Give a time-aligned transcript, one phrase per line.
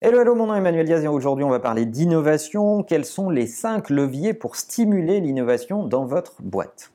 [0.00, 2.84] Hello, hello, mon nom est Emmanuel Diaz et aujourd'hui on va parler d'innovation.
[2.84, 6.92] Quels sont les 5 leviers pour stimuler l'innovation dans votre boîte?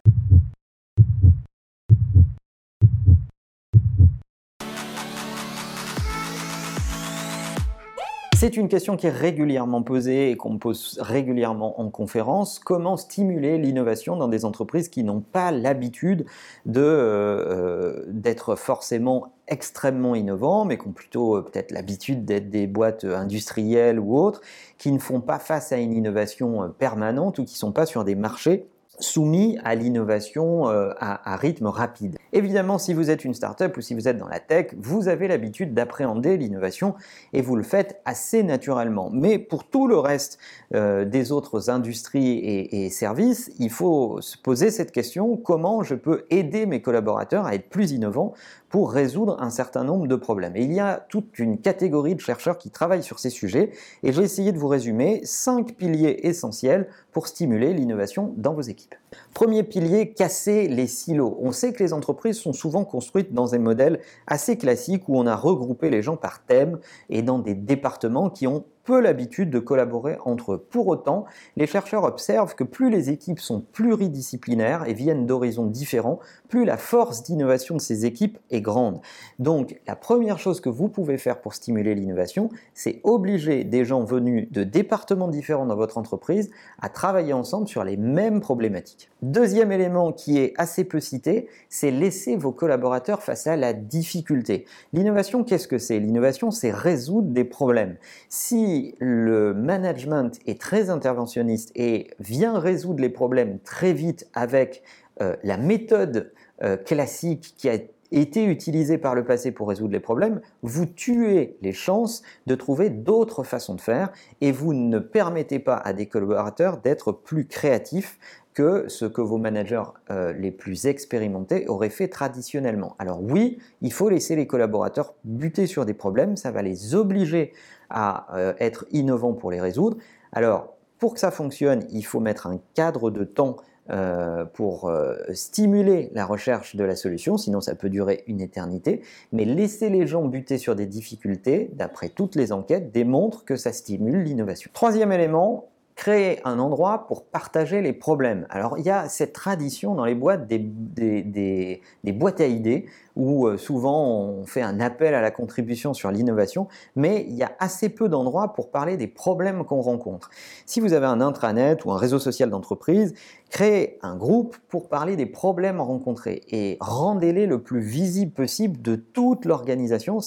[8.43, 12.59] C'est une question qui est régulièrement posée et qu'on me pose régulièrement en conférence.
[12.59, 16.25] Comment stimuler l'innovation dans des entreprises qui n'ont pas l'habitude
[16.65, 22.67] de, euh, d'être forcément extrêmement innovants, mais qui ont plutôt euh, peut-être l'habitude d'être des
[22.67, 24.41] boîtes industrielles ou autres,
[24.77, 27.85] qui ne font pas face à une innovation euh, permanente ou qui ne sont pas
[27.85, 28.67] sur des marchés
[28.99, 32.17] soumis à l'innovation euh, à, rythme rapide.
[32.31, 35.27] Évidemment, si vous êtes une startup ou si vous êtes dans la tech, vous avez
[35.27, 36.95] l'habitude d'appréhender l'innovation
[37.33, 39.09] et vous le faites assez naturellement.
[39.11, 40.37] Mais pour tout le reste
[40.73, 45.95] euh, des autres industries et, et, services, il faut se poser cette question comment je
[45.95, 48.33] peux aider mes collaborateurs à être plus innovants
[48.73, 50.55] pour résoudre un certain nombre de problèmes.
[50.55, 53.69] Et il y a toute une catégorie de chercheurs qui travaillent sur ces sujets
[54.01, 58.95] et j'ai essayé de vous résumer cinq piliers essentiels pour stimuler l'innovation dans vos équipes.
[59.33, 61.37] Premier pilier, casser les silos.
[61.41, 65.27] On sait que les entreprises sont souvent construites dans des modèles assez classiques où on
[65.27, 69.59] a regroupé les gens par thème et dans des départements qui ont peu l'habitude de
[69.59, 70.57] collaborer entre eux.
[70.57, 71.25] Pour autant,
[71.55, 76.19] les chercheurs observent que plus les équipes sont pluridisciplinaires et viennent d'horizons différents,
[76.49, 78.99] plus la force d'innovation de ces équipes est grande.
[79.39, 84.03] Donc, la première chose que vous pouvez faire pour stimuler l'innovation, c'est obliger des gens
[84.03, 89.02] venus de départements différents dans votre entreprise à travailler ensemble sur les mêmes problématiques.
[89.21, 94.65] Deuxième élément qui est assez peu cité, c'est laisser vos collaborateurs face à la difficulté.
[94.91, 95.99] L'innovation, qu'est-ce que c'est?
[95.99, 97.95] L'innovation, c'est résoudre des problèmes.
[98.29, 104.83] Si le management est très interventionniste et vient résoudre les problèmes très vite avec
[105.21, 106.31] euh, la méthode
[106.63, 107.77] euh, classique qui a
[108.13, 112.89] été utilisée par le passé pour résoudre les problèmes, vous tuez les chances de trouver
[112.89, 118.19] d'autres façons de faire et vous ne permettez pas à des collaborateurs d'être plus créatifs
[118.53, 122.95] que ce que vos managers euh, les plus expérimentés auraient fait traditionnellement.
[122.99, 127.53] Alors oui, il faut laisser les collaborateurs buter sur des problèmes, ça va les obliger
[127.89, 129.97] à euh, être innovants pour les résoudre.
[130.31, 133.57] Alors pour que ça fonctionne, il faut mettre un cadre de temps
[133.89, 134.89] euh, pour
[135.33, 139.01] stimuler la recherche de la solution, sinon ça peut durer une éternité.
[139.33, 143.73] Mais laisser les gens buter sur des difficultés, d'après toutes les enquêtes, démontre que ça
[143.73, 144.71] stimule l'innovation.
[144.73, 148.47] Troisième élément, créer un endroit pour partager les problèmes.
[148.49, 151.81] Alors il y a cette tradition dans les boîtes des,
[152.13, 156.67] boîtes à idées où euh, souvent on fait un appel à la contribution sur l'innovation,
[156.95, 160.31] mais il y a assez peu d'endroits pour parler des problèmes qu'on rencontre.
[160.65, 163.13] Si vous avez un intranet ou un réseau social d'entreprise,
[163.51, 168.95] créez un groupe pour parler des problèmes rencontrés et rendez-les le plus visible possible de
[168.95, 170.19] toute l'organisation.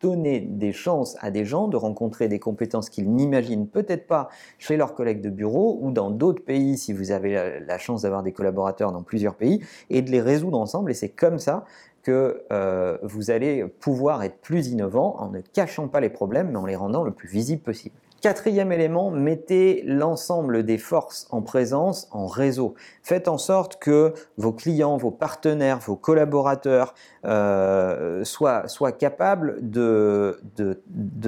[0.00, 4.28] Donner des chances à des gens de rencontrer des compétences qu'ils n'imaginent peut-être pas
[4.58, 8.22] chez leurs collègues de bureau ou dans d'autres pays si vous avez la chance d'avoir
[8.22, 10.90] des collaborateurs dans plusieurs pays et de les résoudre ensemble.
[10.90, 11.64] Et c'est comme ça
[12.02, 16.56] que euh, vous allez pouvoir être plus innovant en ne cachant pas les problèmes mais
[16.56, 17.94] en les rendant le plus visibles possible.
[18.20, 22.74] Quatrième élément, mettez l'ensemble des forces en présence en réseau.
[23.02, 26.92] Faites en sorte que vos clients, vos partenaires, vos collaborateurs
[27.24, 30.38] euh, soient, capables de,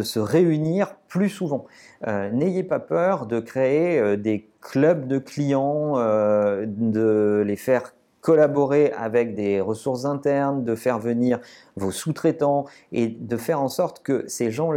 [0.02, 1.64] se réunir plus souvent.
[2.06, 8.92] Euh, N'ayez pas peur de créer euh, des clubs de clients, de les faire collaborer
[8.92, 11.40] avec des ressources internes, de faire venir
[11.76, 14.72] vos sous-traitants et de faire en sorte que ces gens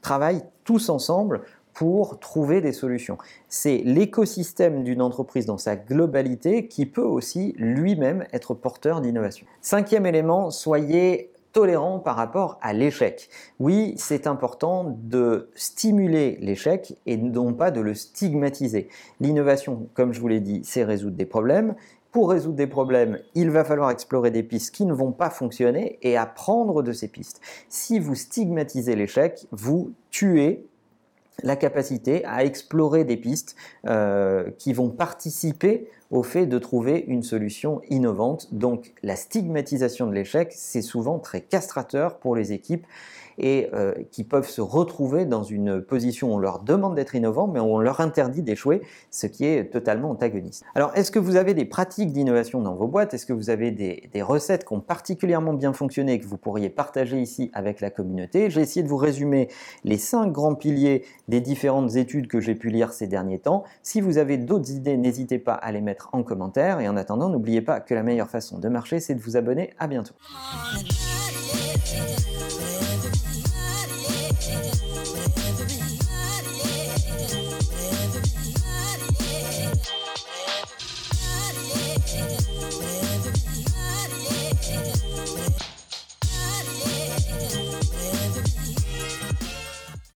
[0.00, 1.42] travaillent tous ensemble
[1.76, 3.18] pour trouver des solutions.
[3.48, 9.46] C'est l'écosystème d'une entreprise dans sa globalité qui peut aussi lui-même être porteur d'innovation.
[9.60, 13.28] Cinquième élément, soyez tolérant par rapport à l'échec.
[13.60, 18.88] Oui, c'est important de stimuler l'échec et non pas de le stigmatiser.
[19.20, 21.74] L'innovation, comme je vous l'ai dit, c'est résoudre des problèmes.
[22.10, 25.98] Pour résoudre des problèmes, il va falloir explorer des pistes qui ne vont pas fonctionner
[26.00, 27.42] et apprendre de ces pistes.
[27.68, 30.64] Si vous stigmatisez l'échec, vous tuez
[31.42, 33.56] la capacité à explorer des pistes
[33.86, 38.52] euh, qui vont participer au fait de trouver une solution innovante.
[38.52, 42.86] Donc la stigmatisation de l'échec, c'est souvent très castrateur pour les équipes
[43.38, 47.46] et euh, qui peuvent se retrouver dans une position où on leur demande d'être innovants,
[47.46, 50.64] mais on leur interdit d'échouer, ce qui est totalement antagoniste.
[50.74, 53.14] Alors, est-ce que vous avez des pratiques d'innovation dans vos boîtes?
[53.14, 56.38] Est-ce que vous avez des, des, recettes qui ont particulièrement bien fonctionné et que vous
[56.38, 58.50] pourriez partager ici avec la communauté?
[58.50, 59.48] J'ai essayé de vous résumer
[59.84, 63.64] les cinq grands piliers des différentes études que j'ai pu lire ces derniers temps.
[63.82, 65.80] Si vous avez d'autres idées, n'hésitez pas à les
[66.12, 66.80] en commentaire.
[66.80, 69.74] Et en attendant, n'oubliez pas que la meilleure façon de marcher, c'est de vous abonner.
[69.78, 70.14] À bientôt.